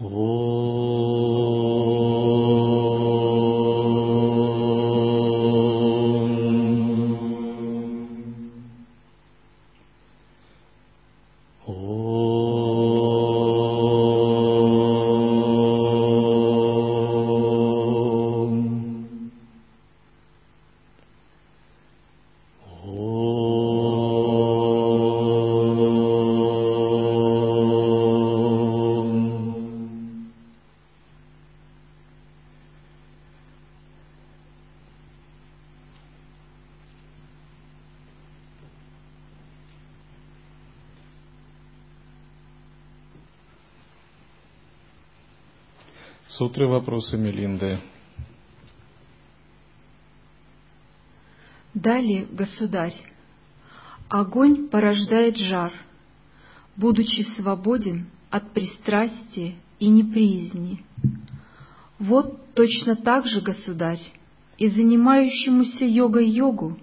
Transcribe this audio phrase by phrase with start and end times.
[0.00, 0.51] 哦。
[46.42, 47.78] Сутры вопросы Мелинды.
[51.72, 52.96] Далее, государь,
[54.08, 55.72] огонь порождает жар,
[56.76, 60.84] будучи свободен от пристрастия и неприязни.
[62.00, 64.02] Вот точно так же, государь,
[64.58, 66.76] и занимающемуся йогой йогу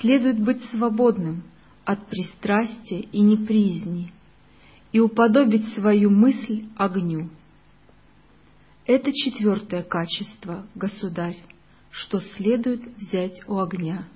[0.00, 1.42] следует быть свободным
[1.84, 4.14] от пристрастия и неприязни
[4.92, 7.28] и уподобить свою мысль огню.
[8.88, 11.36] Это четвертое качество, государь,
[11.90, 14.08] что следует взять у огня.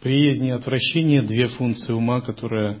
[0.00, 2.78] Приязнь и отвращение– две функции ума, которые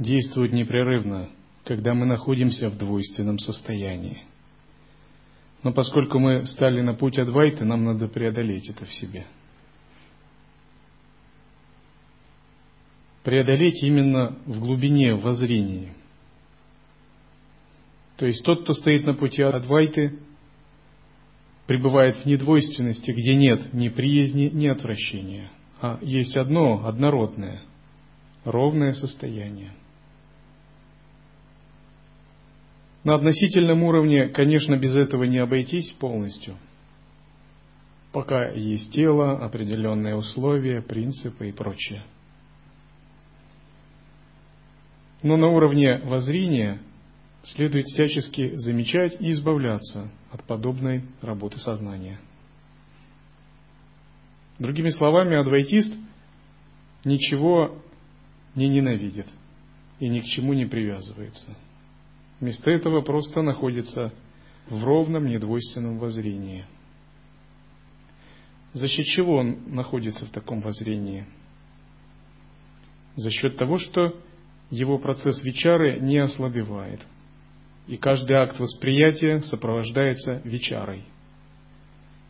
[0.00, 1.30] действуют непрерывно,
[1.64, 4.24] когда мы находимся в двойственном состоянии.
[5.62, 9.28] Но поскольку мы стали на путь Адвайты, нам надо преодолеть это в себе.
[13.22, 15.94] Преодолеть именно в глубине воззрения–
[18.16, 20.18] то есть тот, кто стоит на пути Адвайты,
[21.66, 25.50] пребывает в недвойственности, где нет ни приязни, ни отвращения,
[25.80, 27.62] а есть одно, однородное,
[28.44, 29.72] ровное состояние.
[33.04, 36.56] На относительном уровне, конечно, без этого не обойтись полностью.
[38.12, 42.02] Пока есть тело, определенные условия, принципы и прочее.
[45.22, 46.80] Но на уровне воззрения–
[47.54, 52.18] следует всячески замечать и избавляться от подобной работы сознания.
[54.58, 55.92] Другими словами, адвайтист
[57.04, 57.82] ничего
[58.54, 59.28] не ненавидит
[60.00, 61.56] и ни к чему не привязывается.
[62.40, 64.12] Вместо этого просто находится
[64.68, 66.64] в ровном недвойственном воззрении.
[68.72, 71.26] За счет чего он находится в таком воззрении?
[73.14, 74.20] За счет того, что
[74.70, 77.00] его процесс вечары не ослабевает–
[77.86, 81.04] и каждый акт восприятия сопровождается вечарой.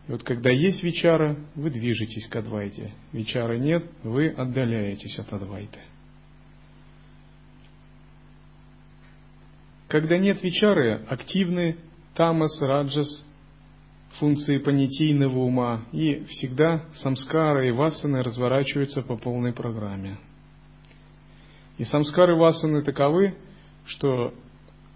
[0.09, 2.93] И вот когда есть вечара, вы движетесь к Адвайте.
[3.13, 5.81] Вечара нет, вы отдаляетесь от Адвайты.
[9.89, 11.77] Когда нет вечары, активны
[12.15, 13.25] тамас, раджас,
[14.19, 20.19] функции понятийного ума, и всегда самскары и васаны разворачиваются по полной программе.
[21.79, 23.35] И самскары васаны таковы,
[23.85, 24.35] что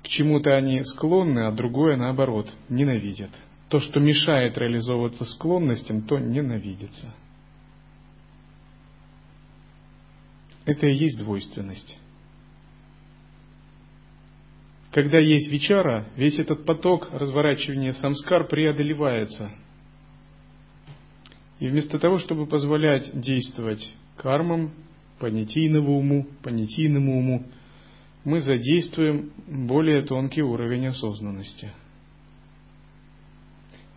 [0.03, 3.31] к чему-то они склонны, а другое, наоборот, ненавидят.
[3.69, 7.15] То, что мешает реализовываться склонностям, то ненавидится.
[10.65, 11.99] Это и есть двойственность.
[14.93, 19.53] Когда есть вечара, весь этот поток разворачивания самскар преодолевается.
[21.61, 24.73] И вместо того, чтобы позволять действовать кармам,
[25.21, 27.47] понятийному уму, понятийному уму,
[28.25, 31.73] мы задействуем более тонкий уровень осознанности.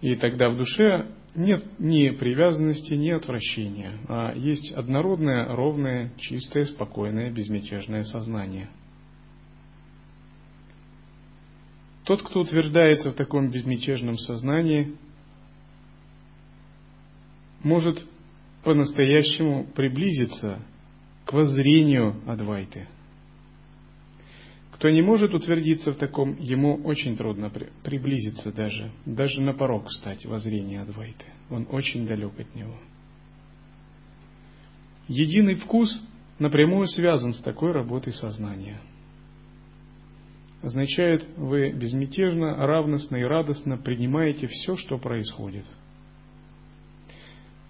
[0.02, 7.32] И тогда в душе нет ни привязанности, ни отвращения, а есть однородное, ровное, чистое, спокойное,
[7.32, 8.70] безмятежное сознание.
[12.06, 14.96] Тот, кто утверждается в таком безмятежном сознании,
[17.64, 18.06] может
[18.64, 20.60] по-настоящему приблизиться
[21.26, 22.88] к воззрению Адвайты–
[24.84, 27.50] кто не может утвердиться в таком, ему очень трудно
[27.84, 31.24] приблизиться даже, даже на порог встать воззрения Адвайты.
[31.50, 32.76] Он очень далек от него.
[35.08, 35.90] Единый вкус
[36.38, 38.82] напрямую связан с такой работой сознания.
[40.62, 45.64] Означает, вы безмятежно, равностно и радостно принимаете все, что происходит.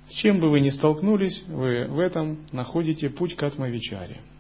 [0.08, 4.20] С чем бы вы ни столкнулись, вы в этом находите путь к Атмавичаре–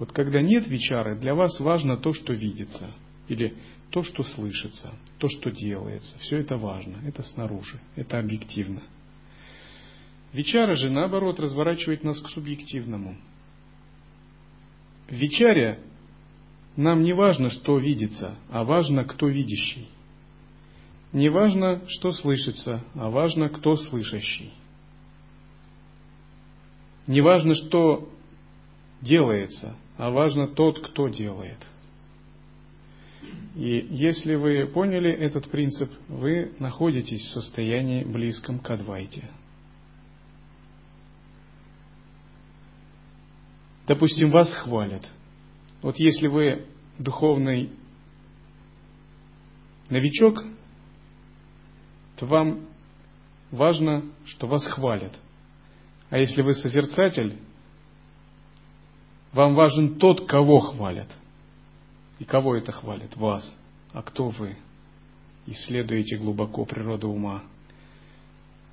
[0.00, 2.90] вот когда нет вечары, для вас важно то, что видится,
[3.28, 3.54] или
[3.90, 6.18] то, что слышится, то, что делается.
[6.20, 8.82] Все это важно, это снаружи, это объективно.
[10.32, 13.18] Вечара же, наоборот, разворачивает нас к субъективному.
[15.06, 15.80] В вечаре
[16.76, 19.86] нам не важно, что видится, а важно, кто видящий.
[21.12, 24.50] Не важно, что слышится, а важно, кто слышащий.
[27.06, 28.08] Не важно, что
[29.02, 31.58] делается, а важно тот, кто делает.
[33.54, 39.28] И если вы поняли этот принцип, вы находитесь в состоянии близком к Адвайте.
[43.86, 45.06] Допустим, вас хвалят.
[45.82, 46.64] Вот если вы
[46.98, 47.68] духовный
[49.90, 50.42] новичок,
[52.16, 52.68] то вам
[53.50, 55.12] важно, что вас хвалят.
[56.08, 57.36] А если вы созерцатель,
[59.32, 61.08] вам важен тот, кого хвалят.
[62.18, 63.16] И кого это хвалит?
[63.16, 63.56] Вас.
[63.92, 64.56] А кто вы?
[65.46, 67.42] Исследуете глубоко природу ума.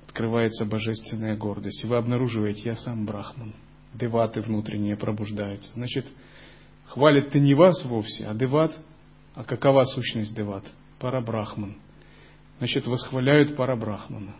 [0.06, 1.82] Открывается божественная гордость.
[1.84, 3.54] И вы обнаруживаете, я сам брахман.
[3.94, 5.72] Деваты внутренние пробуждаются.
[5.74, 6.06] Значит,
[6.86, 8.76] хвалит-то не вас вовсе, а деват.
[9.34, 10.64] А какова сущность деват?
[10.98, 11.76] Парабрахман.
[12.58, 14.34] Значит, восхваляют парабрахмана.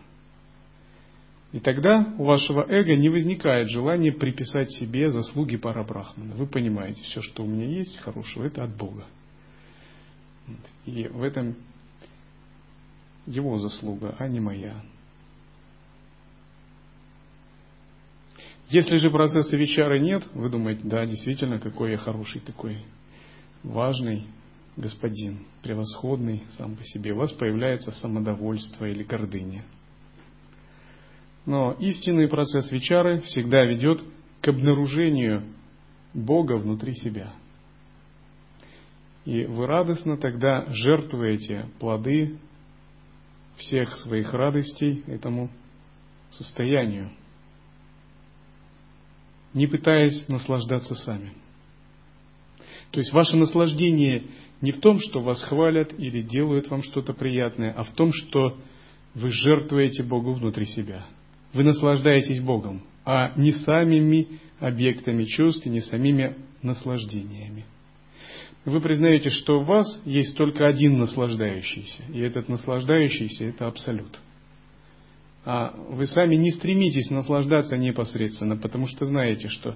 [1.51, 6.35] И тогда у вашего эго не возникает желания приписать себе заслуги парабрахмана.
[6.35, 9.05] Вы понимаете, все, что у меня есть хорошего, это от Бога.
[10.85, 11.55] И в этом
[13.25, 14.83] его заслуга, а не моя.
[18.69, 22.85] Если же процесса вечары нет, вы думаете, да, действительно, какой я хороший такой,
[23.63, 24.27] важный
[24.77, 27.13] господин, превосходный сам по себе.
[27.13, 29.63] У вас появляется самодовольство или гордыня–
[31.45, 34.03] но истинный процесс вечары всегда ведет
[34.41, 35.53] к обнаружению
[36.13, 37.33] Бога внутри себя.
[39.25, 42.39] И вы радостно тогда жертвуете плоды
[43.57, 45.49] всех своих радостей этому
[46.29, 47.11] состоянию,
[49.53, 51.33] не пытаясь наслаждаться сами.
[52.91, 54.23] То есть ваше наслаждение
[54.61, 58.57] не в том, что вас хвалят или делают вам что-то приятное, а в том, что
[59.13, 61.05] вы жертвуете Богу внутри себя–
[61.53, 67.65] вы наслаждаетесь Богом, а не самими объектами чувств и не самими наслаждениями.
[68.65, 74.19] Вы признаете, что у вас есть только один наслаждающийся, и этот наслаждающийся– это Абсолют.
[75.45, 79.75] А вы сами не стремитесь наслаждаться непосредственно, потому что знаете, что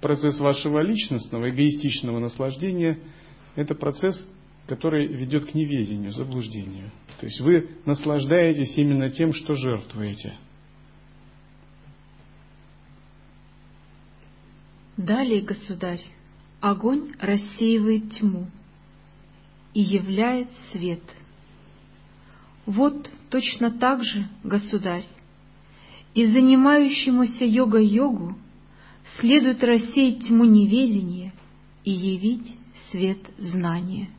[0.00, 2.98] процесс вашего личностного, эгоистичного наслаждения–
[3.56, 4.14] это процесс,
[4.66, 6.92] который ведет к неведению, заблуждению.
[7.18, 10.34] То есть вы наслаждаетесь именно тем, что жертвуете–
[14.98, 16.04] Далее, государь,
[16.60, 18.48] огонь рассеивает тьму
[19.72, 21.02] и являет свет.
[22.66, 25.06] Вот точно так же, государь,
[26.14, 28.36] и занимающемуся йога-йогу
[29.20, 31.32] следует рассеять тьму неведения
[31.84, 32.56] и явить
[32.90, 34.10] свет знания.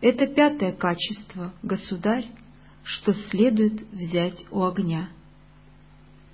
[0.00, 2.26] Это пятое качество, государь,
[2.82, 5.10] что следует взять у огня.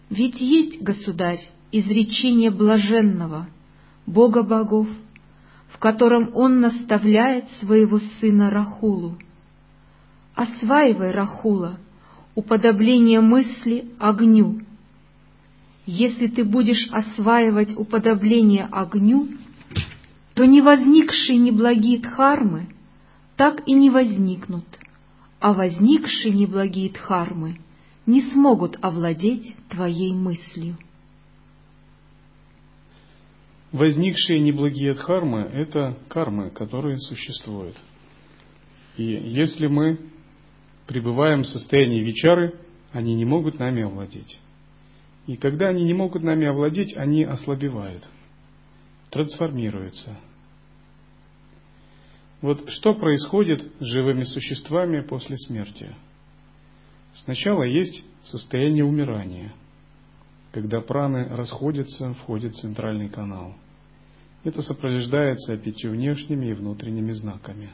[0.08, 3.49] Ведь есть, государь, изречение блаженного,
[4.06, 4.88] Бога богов,
[5.69, 9.17] в котором он наставляет своего сына Рахулу.
[10.34, 11.78] Осваивай, Рахула,
[12.34, 14.62] уподобление мысли огню.
[15.87, 19.28] Если ты будешь осваивать уподобление огню,
[20.35, 22.68] то не возникшие неблагие дхармы
[23.37, 24.66] так и не возникнут,
[25.40, 27.59] а возникшие неблагие дхармы
[28.06, 30.76] не смогут овладеть твоей мыслью.
[33.73, 37.77] Возникшие неблагие дхармы– это кармы, которые существуют.
[38.97, 39.99] И если мы
[40.89, 42.59] пребываем в состоянии вечары,
[42.91, 44.39] они не могут нами овладеть.
[45.29, 48.03] И когда они не могут нами овладеть, они ослабевают,
[49.11, 50.17] трансформируются.
[52.41, 55.95] Вот что происходит с живыми существами после смерти?
[57.15, 59.53] Сначала есть состояние умирания–
[60.52, 63.54] когда праны расходятся, входит центральный канал.
[64.42, 67.71] Это сопровождается пятью внешними и внутренними знаками.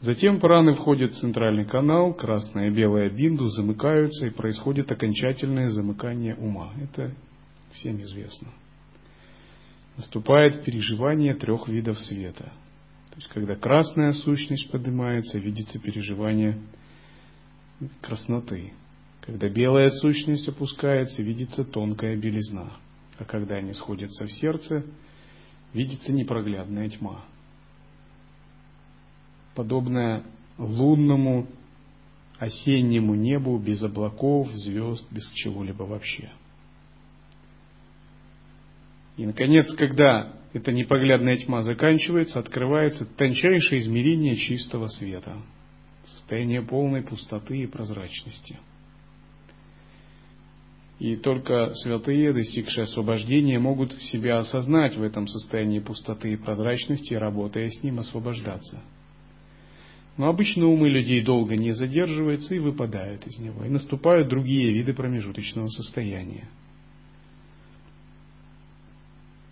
[0.00, 6.36] Затем праны входят в центральный канал, красная и белая бинду замыкаются и происходит окончательное замыкание
[6.36, 6.72] ума.
[6.80, 7.12] Это
[7.72, 8.48] всем известно.
[9.96, 12.52] Наступает переживание трех видов света.
[13.10, 16.60] То есть, когда красная сущность поднимается, видится переживание
[18.02, 18.74] красноты.
[19.26, 22.76] Когда белая сущность опускается, видится тонкая белизна,
[23.18, 24.86] а когда они сходятся в сердце,
[25.72, 27.24] видится непроглядная тьма,
[29.56, 30.22] подобная
[30.58, 31.48] лунному
[32.38, 36.30] осеннему небу без облаков, звезд, без чего-либо вообще.
[39.16, 45.42] И, наконец, когда эта непоглядная тьма заканчивается, открывается тончайшее измерение чистого света,
[46.04, 48.58] состояние полной пустоты и прозрачности.
[50.98, 57.68] И только святые, достигшие освобождения, могут себя осознать в этом состоянии пустоты и прозрачности, работая
[57.68, 58.80] с ним, освобождаться.
[60.16, 64.94] Но обычно умы людей долго не задерживаются и выпадают из него, и наступают другие виды
[64.94, 66.48] промежуточного состояния.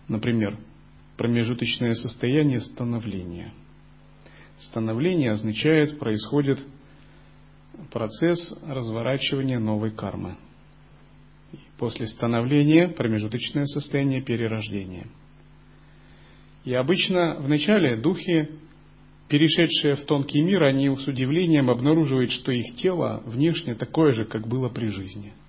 [0.08, 0.58] Например,
[1.18, 3.52] промежуточное состояние становления.
[4.60, 6.58] Становление означает, происходит
[7.92, 10.36] процесс разворачивания новой кармы.
[11.78, 15.07] После становления промежуточное состояние перерождения.
[16.64, 18.49] И обычно в начале духи,
[19.28, 24.47] перешедшие в тонкий мир, они с удивлением обнаруживают, что их тело внешне такое же, как
[24.47, 25.33] было при жизни–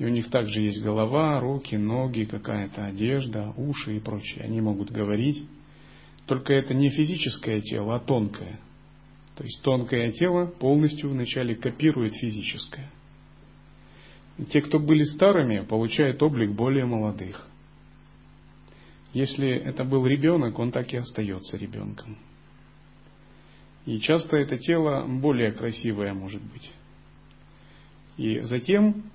[0.00, 4.44] и у них также есть голова, руки, ноги, какая-то одежда, уши и прочее.
[4.44, 5.44] Они могут говорить.
[6.24, 8.58] Только это не физическое тело, а тонкое.
[9.36, 12.90] То есть тонкое тело полностью вначале копирует физическое.
[14.50, 17.46] Те, кто были старыми, получают облик более молодых.
[19.12, 22.16] Если это был ребенок, он так и остается ребенком.
[23.86, 26.70] И часто это тело более красивое может быть.
[28.16, 29.10] И затем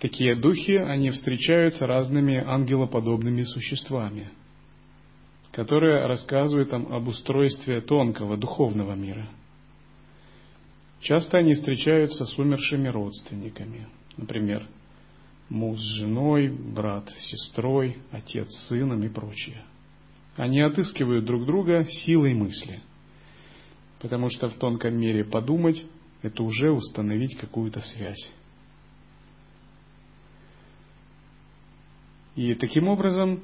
[0.00, 4.30] Такие духи, они встречаются разными ангелоподобными существами,
[5.52, 9.28] которые рассказывают там об устройстве тонкого духовного мира.
[11.02, 13.88] Часто они встречаются с умершими родственниками,
[14.20, 14.68] например,
[15.48, 19.64] муж с женой, брат с сестрой, отец с сыном и прочее.
[20.36, 22.80] Они отыскивают друг друга силой мысли,
[24.00, 25.84] потому что в тонком мире подумать–
[26.22, 28.30] это уже установить какую-то связь.
[32.36, 33.40] И таким образом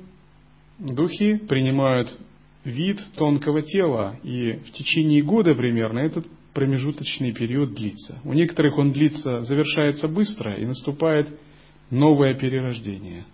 [0.78, 2.16] духи принимают
[2.64, 6.26] вид тонкого тела, и в течение года примерно этот
[6.57, 8.19] промежуточный период длится.
[8.25, 11.29] У некоторых он длится, завершается быстро, и наступает
[11.91, 13.25] новое перерождение.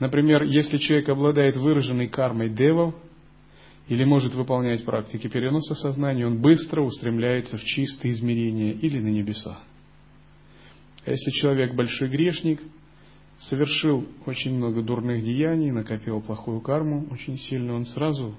[0.00, 2.94] Например, если человек обладает выраженной кармой девов,
[3.88, 9.60] или может выполнять практики переноса сознания, он быстро устремляется в чистые измерения или на небеса.
[11.06, 12.60] А если человек большой грешник–
[13.40, 18.34] совершил очень много дурных деяний, накопил плохую карму очень сильно, он сразу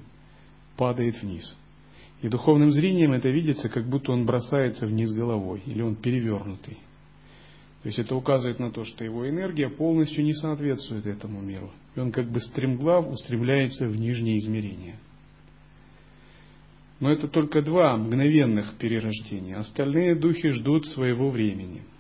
[0.78, 1.56] падает вниз.
[2.22, 6.78] И духовным зрением это видится, как будто он бросается вниз головой, или он перевернутый.
[7.82, 11.72] То есть это указывает на то, что его энергия полностью не соответствует этому миру.
[11.96, 15.00] И он как бы стремглав устремляется в нижние измерения.
[17.00, 19.58] Но это только два мгновенных перерождения.
[19.58, 21.82] Остальные духи ждут своего времени–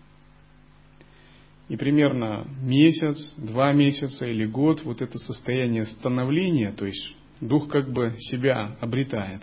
[1.72, 7.94] и примерно месяц, два месяца или год вот это состояние становления, то есть дух как
[7.94, 9.42] бы себя обретает,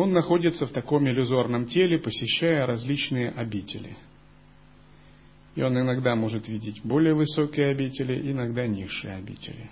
[0.00, 3.96] он находится в таком иллюзорном теле, посещая различные обители.
[5.56, 9.70] И он иногда может видеть более высокие обители, иногда низшие обители.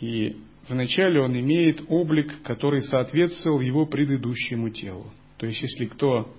[0.00, 0.36] И
[0.68, 5.06] вначале он имеет облик, который соответствовал его предыдущему телу.
[5.38, 6.34] То есть, если кто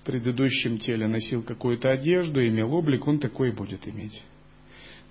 [0.00, 4.22] в предыдущем теле носил какую-то одежду, имел облик, он такой будет иметь.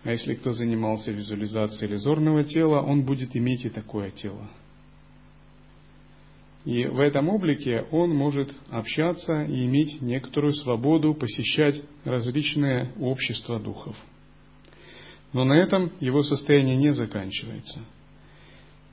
[0.04, 4.50] А если кто занимался визуализацией иллюзорного тела, он будет иметь и такое тело.
[6.64, 13.96] И в этом облике он может общаться и иметь некоторую свободу посещать различные общества духов.
[15.34, 17.80] Но на этом его состояние не заканчивается.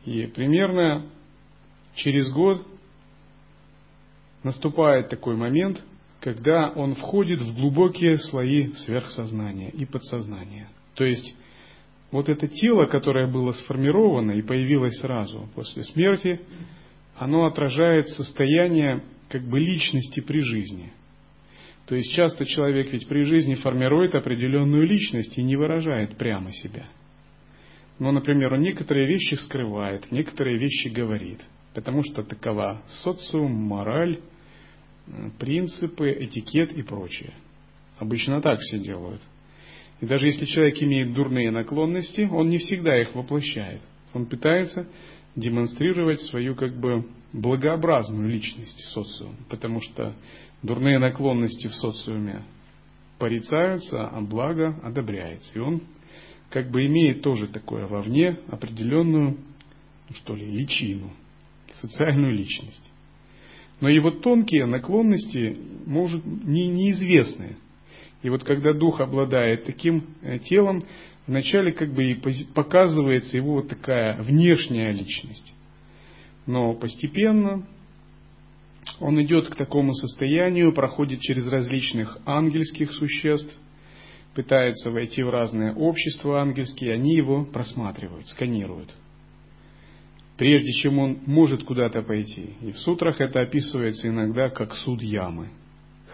[0.07, 1.11] И примерно
[1.97, 2.67] через год
[4.43, 5.83] наступает такой момент,
[6.21, 10.69] когда он входит в глубокие слои сверхсознания и подсознания.
[10.95, 11.35] То есть
[12.11, 16.41] вот это тело, которое было сформировано и появилось сразу после смерти,
[17.19, 20.93] оно отражает состояние как бы личности при жизни.
[21.87, 26.87] То есть часто человек ведь при жизни формирует определенную личность и не выражает прямо себя.
[27.99, 31.41] Но, например, он некоторые вещи скрывает, некоторые вещи говорит,
[31.75, 34.21] потому что такова социум, мораль,
[35.39, 37.35] принципы, этикет и прочее.
[37.99, 39.23] Обычно так все делают.
[40.01, 43.81] И даже если человек имеет дурные наклонности, он не всегда их воплощает.
[44.13, 44.87] Он пытается
[45.39, 50.15] демонстрировать свою как бы благообразную личность в социуме, потому что
[50.63, 52.45] дурные наклонности в социуме
[53.19, 55.53] порицаются, а благо одобряется.
[55.55, 55.83] И он
[56.51, 59.39] как бы имеет тоже такое вовне определенную,
[60.09, 61.13] ну что ли, личину,
[61.75, 62.91] социальную личность.
[63.81, 67.57] Но его тонкие наклонности может, не, неизвестны.
[68.23, 70.83] И вот когда дух обладает таким э, телом,
[71.29, 72.15] вначале как бы и
[72.55, 75.53] показывается его вот такая внешняя личность.
[76.47, 77.65] Но постепенно
[78.99, 83.55] он идет к такому состоянию, проходит через различных ангельских существ,
[84.35, 88.91] пытается войти в разные общества ангельские, они его просматривают, сканируют.
[90.39, 92.55] Прежде чем он может куда-то пойти.
[92.63, 95.49] И в сутрах это описывается иногда как суд ямы.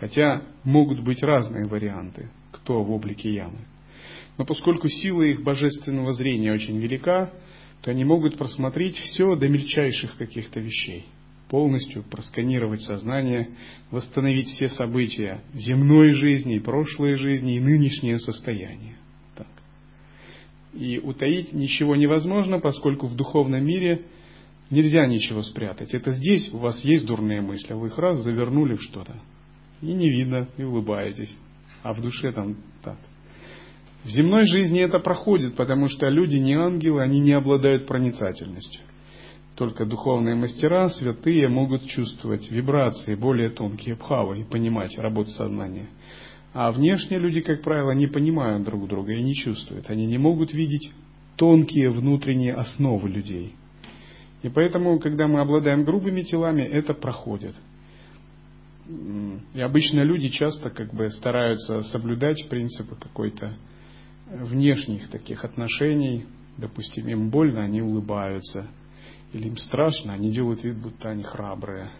[0.01, 3.59] Хотя могут быть разные варианты, кто в облике ямы.
[4.39, 7.33] Но поскольку сила их божественного зрения очень велика,
[7.83, 11.07] то они могут просмотреть все до мельчайших каких-то вещей
[11.55, 13.51] полностью просканировать сознание,
[13.93, 18.97] восстановить все события земной жизни, прошлой жизни и нынешнее состояние.
[19.37, 19.47] Так.
[20.73, 24.07] И утаить ничего невозможно, поскольку в духовном мире
[24.71, 25.95] нельзя ничего спрятать.
[25.95, 29.21] Это здесь у вас есть дурные мысли, а вы их раз завернули в что-то.
[29.81, 31.39] И не видно, и улыбаетесь.
[31.83, 32.57] А в душе там.
[34.05, 38.83] В земной жизни это проходит, потому что люди не ангелы, они не обладают проницательностью.
[39.57, 45.89] Только духовные мастера, святые, могут чувствовать вибрации более тонкие бхавы и понимать работу сознания.
[46.53, 49.89] А внешние люди, как правило, не понимают друг друга и не чувствуют.
[49.89, 50.93] Они не могут видеть
[51.37, 53.55] тонкие внутренние основы людей.
[54.43, 57.55] И поэтому, когда мы обладаем грубыми телами, это проходит.
[59.55, 63.57] И обычно люди часто как бы стараются соблюдать принципы какой-то
[64.31, 66.27] внешних таких отношений.
[66.57, 68.67] Допустим, им больно, они улыбаются–
[69.35, 71.91] или им страшно, они делают вид, будто они храбрые,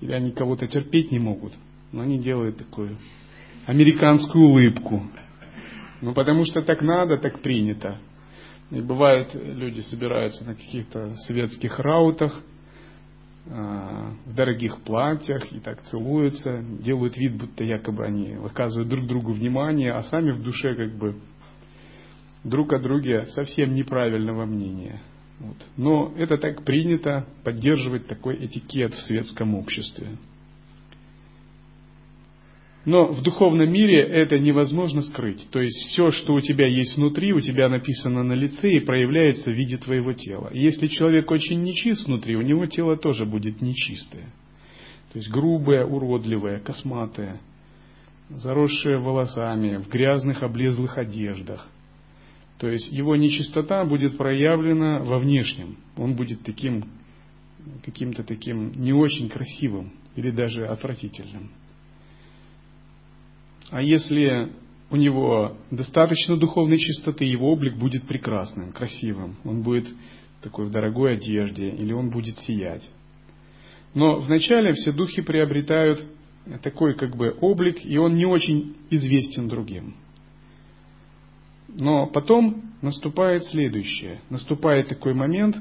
[0.00, 1.52] или они кого-то терпеть не могут,
[1.92, 2.98] но они делают такую
[3.66, 5.08] американскую улыбку.
[6.02, 7.98] Ну, потому что так надо, так принято.
[8.70, 12.42] И бывает, люди собираются на каких-то светских раутах,
[13.46, 19.32] а, в дорогих платьях и так целуются, делают вид, будто якобы они выказывают друг другу
[19.32, 21.20] внимание, а сами в душе как бы
[22.44, 25.00] друг о друге совсем неправильного мнения.
[25.38, 25.56] Вот.
[25.76, 30.18] Но это так принято поддерживать такой этикет в светском обществе.
[32.86, 35.46] Но в духовном мире это невозможно скрыть.
[35.50, 39.50] То есть все, что у тебя есть внутри, у тебя написано на лице и проявляется
[39.50, 40.50] в виде твоего тела.
[40.52, 44.32] Если человек очень нечист внутри, у него тело тоже будет нечистое.
[45.12, 47.40] То есть грубое, уродливое, косматое,
[48.30, 51.66] заросшее волосами, в грязных облезлых одеждах–
[52.60, 55.78] то есть его нечистота будет проявлена во внешнем.
[55.96, 56.90] Он будет таким,
[57.82, 61.50] каким-то таким не очень красивым или даже отвратительным.
[63.70, 64.52] А если
[64.90, 69.36] у него достаточно духовной чистоты, его облик будет прекрасным, красивым.
[69.44, 69.88] Он будет
[70.42, 72.86] такой в дорогой одежде, или он будет сиять.
[73.94, 76.04] Но вначале все духи приобретают
[76.62, 79.94] такой как бы облик, и он не очень известен другим.
[81.74, 84.20] Но потом наступает следующее.
[84.30, 85.56] Наступает такой момент,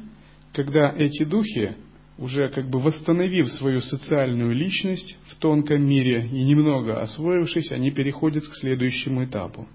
[0.54, 1.76] когда эти духи,
[2.18, 8.44] уже как бы восстановив свою социальную личность в тонком мире и немного освоившись, они переходят
[8.44, 9.68] к следующему этапу.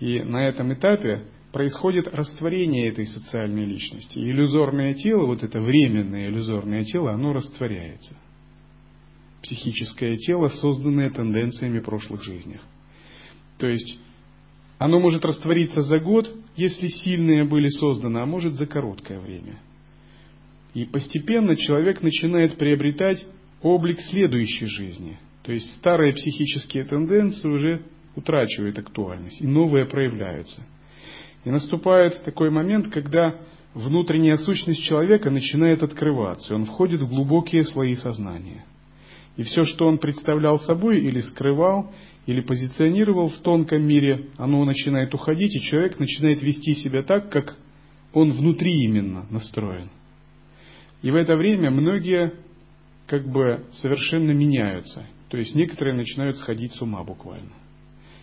[0.00, 4.18] И на этом этапе происходит растворение этой социальной личности.
[4.18, 8.16] Иллюзорное тело, вот это временное иллюзорное тело, оно растворяется.
[9.42, 12.58] Психическое тело, созданное тенденциями прошлых жизней.
[13.58, 13.98] То есть
[14.78, 19.58] оно может раствориться за год, если сильные были созданы, а может за короткое время.
[20.74, 23.24] И постепенно человек начинает приобретать
[23.62, 25.18] облик следующей жизни.
[25.42, 27.82] То есть старые психические тенденции уже
[28.16, 30.62] утрачивают актуальность, и новые проявляются.
[31.44, 33.36] И наступает такой момент, когда
[33.74, 38.64] внутренняя сущность человека начинает открываться, и он входит в глубокие слои сознания.
[39.36, 41.92] И все, что он представлял собой или скрывал,
[42.26, 47.56] или позиционировал в тонком мире, оно начинает уходить, и человек начинает вести себя так, как
[48.12, 49.90] он внутри именно настроен.
[51.02, 52.32] И в это время многие
[53.06, 55.06] как бы совершенно меняются.
[55.28, 57.52] То есть некоторые начинают сходить с ума буквально.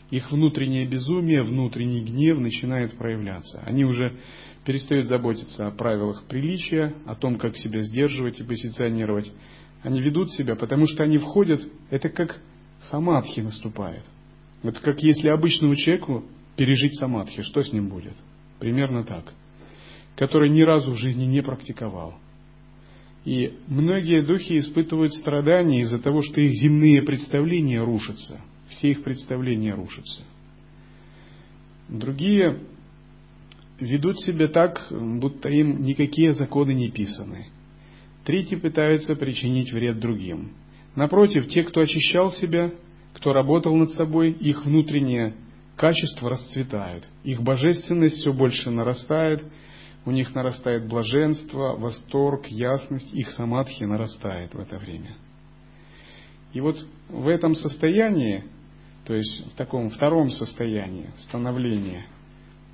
[0.10, 3.62] Их внутреннее безумие, внутренний гнев начинает проявляться.
[3.66, 4.18] Они уже
[4.66, 9.32] перестают заботиться о правилах приличия, о том, как себя сдерживать и позиционировать.
[9.84, 12.42] Они ведут себя, потому что они входят, это как
[12.90, 14.04] самадхи наступает.
[14.64, 18.16] Это как если обычному человеку пережить самадхи, что с ним будет?
[18.60, 19.34] Примерно так.
[20.16, 22.16] Который ни разу в жизни не практиковал.
[23.26, 28.42] И многие духи испытывают страдания из-за того, что их земные представления рушатся.
[28.70, 30.24] Все их представления рушатся.
[31.88, 32.60] Другие
[33.80, 37.48] ведут себя так, будто им никакие законы не писаны.
[38.26, 40.52] Третьи пытаются причинить вред другим.
[40.96, 42.72] Напротив, те, кто очищал себя,
[43.14, 45.34] кто работал над собой, их внутренняя
[45.76, 49.44] качества расцветают, их божественность все больше нарастает,
[50.06, 55.16] у них нарастает блаженство, восторг, ясность, их самадхи нарастает в это время.
[56.54, 56.78] И вот
[57.10, 58.44] в этом состоянии,
[59.06, 62.06] то есть в таком втором состоянии становления,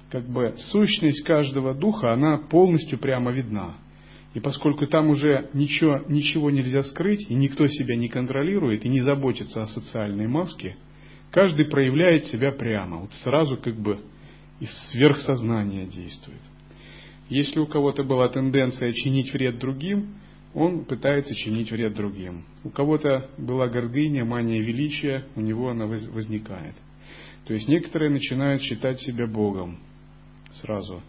[0.10, 3.76] как бы сущность каждого духа, она полностью прямо видна.
[4.38, 9.02] И поскольку там уже ничего, ничего нельзя скрыть, и никто себя не контролирует, и не
[9.02, 10.78] заботится о социальной маске–
[11.32, 14.00] Каждый проявляет себя прямо, вот сразу как бы
[14.60, 16.42] из сверхсознания действует.
[17.30, 20.16] Если у кого-то была тенденция чинить вред другим,
[20.54, 22.46] он пытается чинить вред другим.
[22.64, 26.76] У кого-то была гордыня, мания величия, у него она возникает.
[27.46, 29.80] То есть некоторые начинают считать себя Богом
[30.54, 31.04] сразу.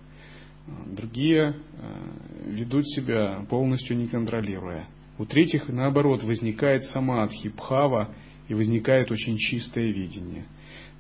[0.87, 4.87] Другие э, ведут себя полностью не контролируя.
[5.19, 8.15] У третьих, наоборот, возникает самадхи, пхава,
[8.49, 10.47] и возникает очень чистое видение.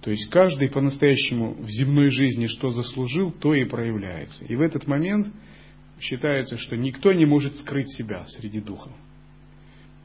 [0.02, 4.44] То есть каждый по-настоящему в земной жизни что заслужил, то и проявляется.
[4.44, 5.28] И в этот момент
[5.98, 8.92] считается, что никто не может скрыть себя среди духов.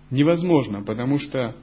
[0.09, 1.55] Невозможно, потому что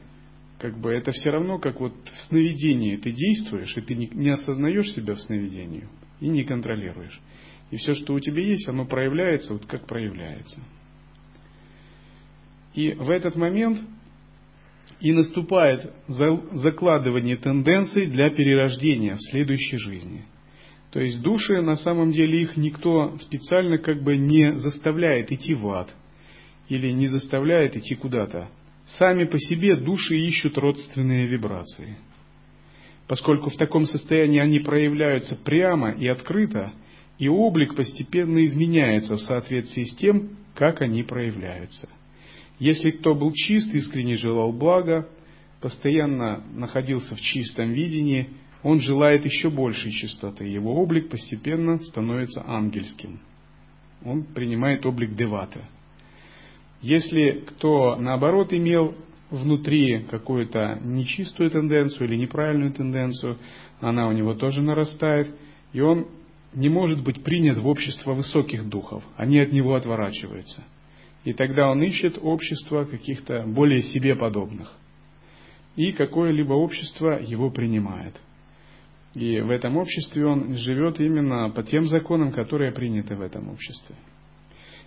[0.58, 4.92] как бы это все равно, как вот в сновидении ты действуешь, и ты не осознаешь
[4.92, 5.88] себя в сновидении
[6.20, 7.20] и не контролируешь.
[7.70, 10.60] И все, что у тебя есть, оно проявляется вот как проявляется.
[12.74, 13.80] И в этот момент
[15.00, 20.24] и наступает закладывание тенденций для перерождения в следующей жизни.
[20.90, 25.68] То есть души, на самом деле, их никто специально как бы не заставляет идти в
[25.68, 25.94] ад
[26.68, 28.50] или не заставляет идти куда-то.
[28.98, 31.96] Сами по себе души ищут родственные вибрации.
[33.06, 36.72] Поскольку в таком состоянии они проявляются прямо и открыто,
[37.20, 41.88] и облик постепенно изменяется в соответствии с тем, как они проявляются–
[42.60, 45.08] если кто был чист, искренне желал блага,
[45.62, 48.28] постоянно находился в чистом видении,
[48.62, 50.44] он желает еще большей чистоты.
[50.44, 53.20] Его облик постепенно становится ангельским.
[54.04, 55.64] Он принимает облик девата.
[56.82, 58.94] Если кто, наоборот, имел
[59.30, 63.38] внутри какую-то нечистую тенденцию или неправильную тенденцию,
[63.80, 65.34] она у него тоже нарастает,
[65.72, 66.08] и он
[66.54, 69.04] не может быть принят в общество высоких духов.
[69.16, 70.64] Они от него отворачиваются–
[71.24, 74.72] и тогда он ищет общество каких-то более себе подобных.
[75.76, 78.14] И какое-либо общество его принимает.
[79.14, 83.96] И в этом обществе он живет именно по тем законам, которые приняты в этом обществе.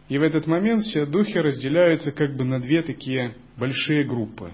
[0.09, 4.53] И в этот момент все духи разделяются как бы на две такие большие группы.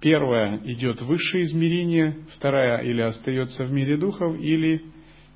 [0.00, 4.82] Первая идет высшее измерение, вторая или остается в мире духов, или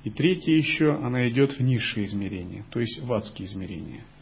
[0.03, 4.03] и третья еще, она идет в низшее измерение, то есть в адские измерения–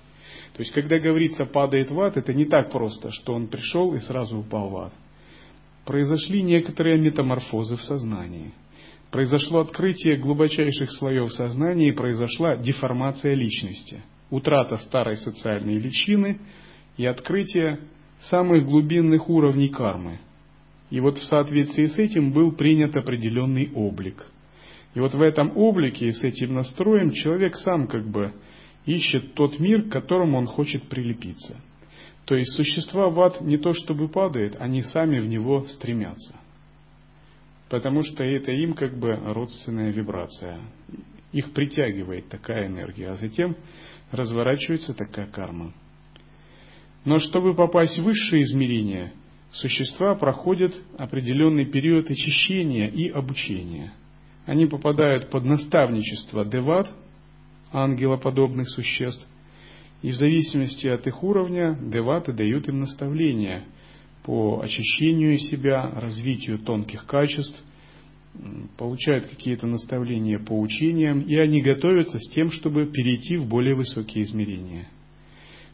[0.57, 3.99] то есть, когда говорится «падает в ад», это не так просто, что он пришел и
[3.99, 4.93] сразу упал в ад.
[5.85, 8.53] Произошли некоторые метаморфозы в сознании.
[9.11, 16.39] Произошло открытие глубочайших слоев сознания и произошла деформация личности, утрата старой социальной личины
[16.97, 17.79] и открытие
[18.21, 20.19] самых глубинных уровней кармы.
[20.89, 24.25] И вот в соответствии с этим был принят определенный облик.
[24.97, 28.33] И вот в этом облике и с этим настроем человек сам как бы
[28.87, 31.61] ищет тот мир, к которому он хочет прилепиться.
[32.25, 36.35] То есть существа в ад не то чтобы падают, они сами в него стремятся.
[37.69, 40.61] Потому что это им как бы родственная вибрация.
[41.31, 43.55] Их притягивает такая энергия, а затем
[44.09, 45.75] разворачивается такая карма.
[47.05, 49.13] Но чтобы попасть в высшее измерение,
[49.51, 53.93] существа проходят определенный период очищения и обучения.
[54.47, 56.89] Они попадают под наставничество деват,
[57.73, 59.27] ангелоподобных существ,
[60.01, 63.65] и в зависимости от их уровня деваты дают им наставления
[64.23, 67.61] по очищению себя, развитию тонких качеств,
[68.77, 74.23] получают какие-то наставления по учениям, и они готовятся с тем, чтобы перейти в более высокие
[74.23, 74.87] измерения.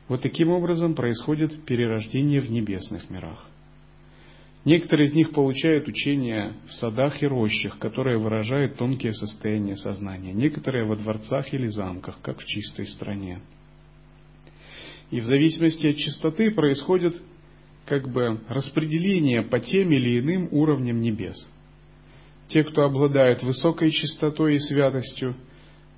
[0.07, 3.47] Вот таким образом происходит перерождение в небесных мирах.
[4.65, 10.31] Некоторые из них получают учения в садах и рощах, которые выражают тонкие состояния сознания.
[10.31, 13.41] Некоторые во дворцах или замках, как в чистой стране.
[15.11, 17.21] И в зависимости от чистоты происходит
[17.85, 21.35] как бы распределение по тем или иным уровням небес.
[22.47, 25.35] Те, кто обладает высокой чистотой и святостью,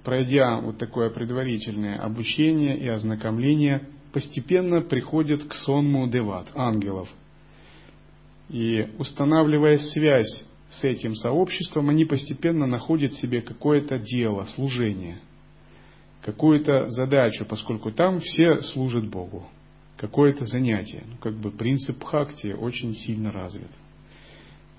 [0.03, 7.07] пройдя вот такое предварительное обучение и ознакомление, постепенно приходят к сонму деват, ангелов–
[8.49, 15.19] и устанавливая связь с этим сообществом, они постепенно находят себе какое-то дело, служение,
[16.21, 19.47] какую-то задачу, поскольку там все служат Богу,
[19.97, 21.03] какое-то занятие.
[21.07, 23.69] Ну, как бы принцип хакти очень сильно развит.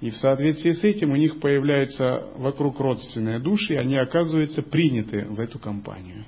[0.01, 5.25] И в соответствии с этим у них появляются вокруг родственные души, и они оказываются приняты
[5.25, 6.27] в эту компанию.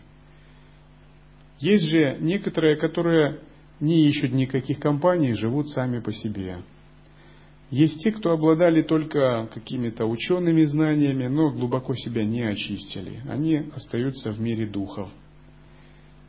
[1.59, 3.41] Есть же некоторые, которые
[3.81, 6.59] не ищут никаких компаний, живут сами по себе.
[7.71, 13.23] Есть те, кто обладали только какими-то учеными знаниями, но глубоко себя не очистили.
[13.29, 15.11] Они остаются в мире духов.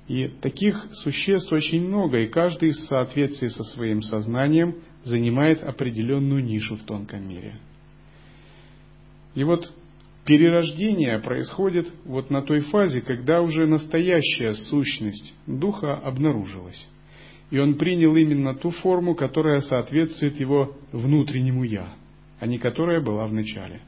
[0.10, 6.76] И таких существ очень много, и каждый в соответствии со своим сознанием занимает определенную нишу
[6.76, 7.60] в тонком мире.
[9.36, 9.72] И вот
[10.26, 16.88] перерождение происходит вот на той фазе, когда уже настоящая сущность духа обнаружилась.
[17.52, 21.96] И он принял именно ту форму, которая соответствует его внутреннему «я»,
[22.40, 23.82] а не которая была в начале.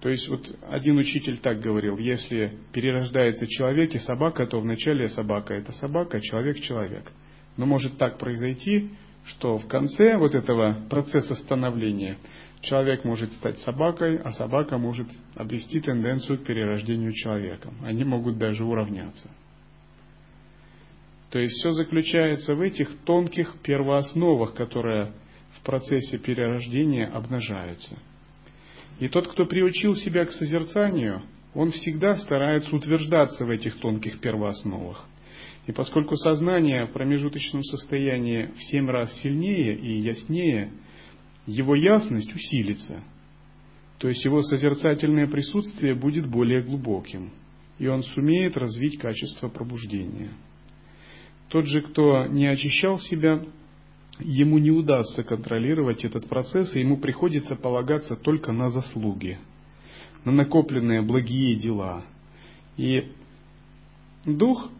[0.00, 5.52] То есть вот один учитель так говорил, если перерождается человек и собака, то вначале собака
[5.52, 7.12] это собака, а человек человек.
[7.58, 8.90] Но может так произойти,
[9.26, 12.16] что в конце вот этого процесса становления
[12.62, 17.74] человек может стать собакой, а собака может обрести тенденцию к перерождению человеком.
[17.84, 19.28] Они могут даже уравняться.
[21.30, 25.12] То есть все заключается в этих тонких первоосновах, которые
[25.52, 27.96] в процессе перерождения обнажаются.
[28.98, 31.22] И тот, кто приучил себя к созерцанию,
[31.54, 35.06] он всегда старается утверждаться в этих тонких первоосновах.
[35.66, 40.72] И поскольку сознание в промежуточном состоянии в семь раз сильнее и яснее,
[41.46, 43.02] его ясность усилится.
[43.98, 47.32] То есть его созерцательное присутствие будет более глубоким,
[47.78, 50.30] и он сумеет развить качество пробуждения.
[51.50, 53.42] Тот же, кто не очищал себя,
[54.20, 59.38] ему не удастся контролировать этот процесс, и ему приходится полагаться только на заслуги,
[60.24, 62.04] на накопленные благие дела.
[62.76, 63.10] И
[64.24, 64.70] дух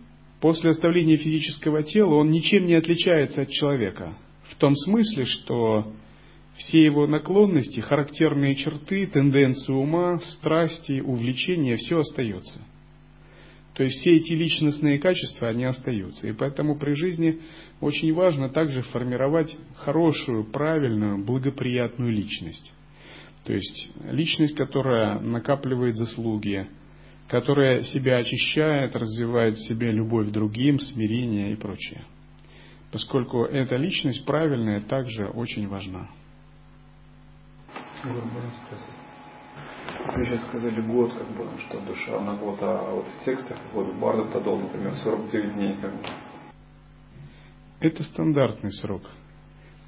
[0.40, 4.16] после оставления физического тела, он ничем не отличается от человека.
[4.44, 5.92] В том смысле, что
[6.56, 12.60] все его наклонности, характерные черты, тенденции ума, страсти, увлечения, все остается.
[13.80, 16.28] То есть все эти личностные качества, они остаются.
[16.28, 17.40] И поэтому при жизни
[17.80, 22.70] очень важно также формировать хорошую, правильную, благоприятную личность.
[23.46, 26.68] То есть личность, которая накапливает заслуги,
[27.26, 32.04] которая себя очищает, развивает в себе любовь к другим, смирение и прочее.
[32.92, 36.10] Поскольку эта личность правильная также очень важна.
[40.16, 43.94] Вы сейчас сказали год, как бы, что душа на год, а вот в текстах вот
[43.96, 46.06] Бардов Тадол, например, 49 дней, как бы.
[47.80, 49.02] Это стандартный срок.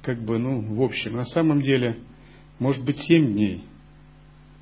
[0.01, 1.99] Как бы, ну, в общем, на самом деле,
[2.59, 3.63] может быть 7 дней,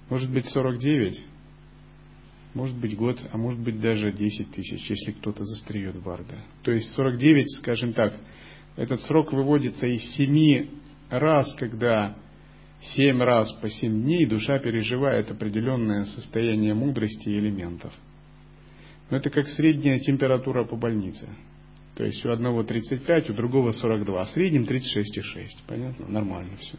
[0.10, 1.26] может быть 49,
[2.54, 6.43] может быть год, а может быть даже 10 тысяч, если кто-то застреет Барда.
[6.63, 8.15] То есть 49, скажем так,
[8.76, 10.67] этот срок выводится из 7
[11.10, 12.17] раз, когда
[12.82, 17.94] семь раз по семь дней душа переживает определенное состояние мудрости и элементов.
[19.10, 21.28] Но это как средняя температура по больнице.
[21.96, 25.48] То есть у одного 35, у другого 42, а в среднем 36,6.
[25.67, 26.08] Понятно?
[26.08, 26.78] Нормально все.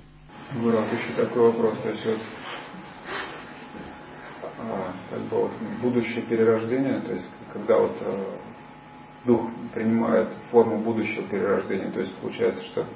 [0.60, 1.78] Гурат, еще такой вопрос.
[1.80, 2.18] То есть вот,
[4.58, 8.38] а, как бы вот будущее перерождение, то есть когда вот а,
[9.26, 12.86] дух принимает форму будущего перерождения, то есть получается, что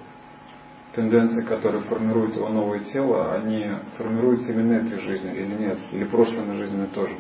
[0.97, 5.79] тенденции, которые формируют его новое тело, они формируются именно этой жизнью или нет?
[5.93, 7.17] Или прошлыми жизнями тоже?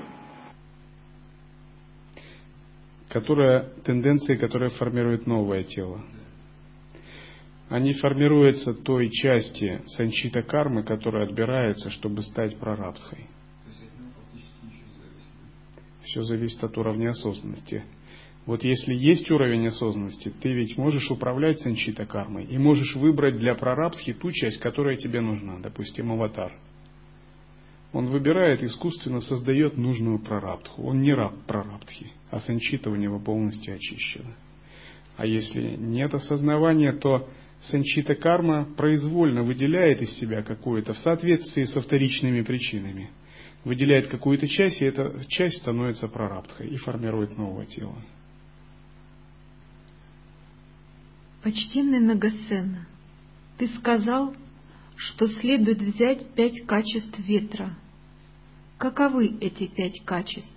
[3.11, 6.01] Которая, тенденции, которые формируют новое тело.
[7.69, 13.27] Они формируются той части санчита кармы, которая отбирается, чтобы стать прарабдхой.
[16.03, 17.85] Все зависит от уровня осознанности.
[18.47, 23.57] Вот если есть уровень осознанности, ты ведь можешь управлять санчита кармой и можешь выбрать для
[23.57, 26.53] прарабдхи ту часть, которая тебе нужна, допустим, аватар.
[27.93, 30.85] Он выбирает, искусственно создает нужную прарабдху.
[30.85, 34.37] Он не раб прарабдхи, а санчита у него полностью очищена.
[35.17, 37.29] А если нет осознавания, то
[37.63, 43.11] санчита карма произвольно выделяет из себя какую-то в соответствии со вторичными причинами.
[43.65, 47.97] Выделяет какую-то часть, и эта часть становится прарабдхой и формирует новое тело.
[51.47, 52.89] Почтенный Нагасена,
[53.57, 54.35] ты сказал,
[54.97, 57.79] что следует взять пять качеств ветра.
[58.79, 60.51] Каковы эти пять качеств?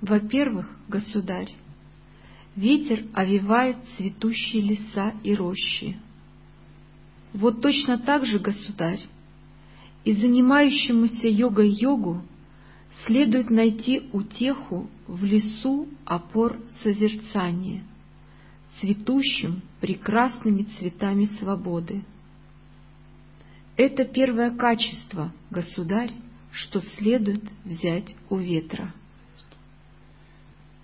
[0.00, 1.52] Во-первых, государь,
[2.54, 5.98] ветер овивает цветущие леса и рощи.
[7.32, 9.04] Вот точно так же, государь,
[10.04, 12.22] и занимающемуся йогой-йогу
[13.04, 17.82] следует найти утеху в лесу опор созерцания–
[18.80, 22.04] цветущим прекрасными цветами свободы.
[23.76, 26.12] Это первое качество, государь,
[26.50, 28.92] что следует взять у ветра.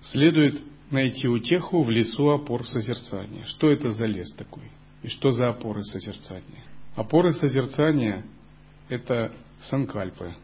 [0.01, 3.45] Следует найти утеху в лесу опор созерцания.
[3.47, 4.71] Что это за лес такой?
[5.03, 6.65] И что за опоры созерцания?
[6.95, 8.25] Опоры созерцания–
[8.89, 10.37] это санкальпы,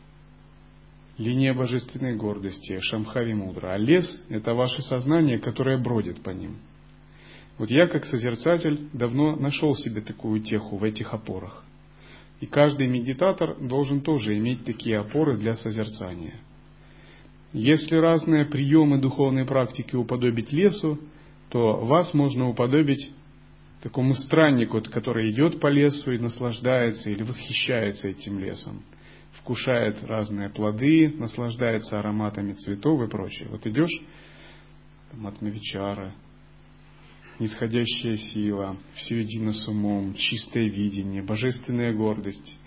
[1.19, 3.75] линия божественной гордости, шамхави мудра.
[3.75, 6.57] А лес– это ваше сознание, которое бродит по ним.
[7.61, 11.63] Вот я, как созерцатель, давно нашел себе такую утеху в этих опорах.
[12.41, 16.41] И каждый медитатор должен тоже иметь такие опоры для созерцания.
[17.53, 21.01] Если разные приемы духовной практики уподобить лесу,
[21.51, 23.11] то вас можно уподобить
[23.83, 28.83] такому страннику, который идет по лесу и наслаждается или восхищается этим лесом,
[29.33, 33.49] вкушает разные плоды, наслаждается ароматами цветов и прочее.
[33.51, 34.01] Вот идешь
[35.11, 36.15] там, от Навичара,
[37.41, 42.59] нисходящая сила, все едино с умом, чистое видение, божественная гордость.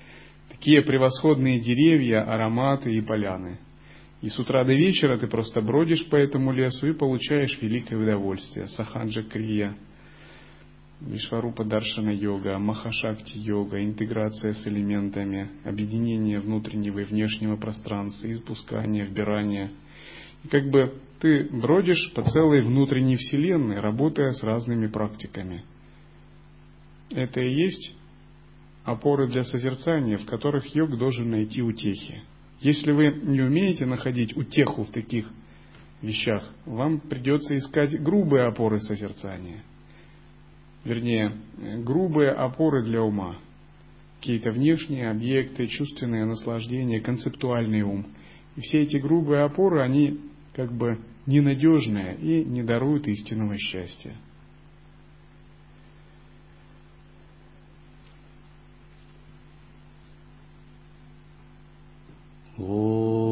[0.50, 3.60] Такие превосходные деревья, ароматы и поляны.
[4.22, 8.68] И с утра до вечера ты просто бродишь по этому лесу и получаешь великое удовольствие.
[8.68, 9.78] Сахаджа Крия,
[11.02, 19.72] Вишварупа Даршана йога, Махашакти йога, интеграция с элементами, объединение внутреннего и внешнего пространства, испускание, вбирание.
[20.46, 25.64] И как бы ты бродишь по целой внутренней вселенной, работая с разными практиками.
[27.12, 27.96] Это и есть
[28.84, 32.24] опоры для созерцания, в которых йог должен найти утехи.
[32.60, 35.32] Если вы не умеете находить утеху в таких
[36.02, 39.64] вещах, вам придется искать грубые опоры созерцания.
[40.84, 41.38] Вернее,
[41.86, 43.38] грубые опоры для ума.
[44.20, 48.08] Какие-то внешние объекты, чувственные наслаждения, концептуальный ум.
[48.58, 50.20] И все эти грубые опоры, они
[50.54, 54.16] как бы ненадежное и не дарует истинного счастья.
[62.58, 63.23] О